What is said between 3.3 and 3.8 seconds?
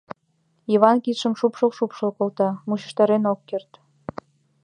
ок керт.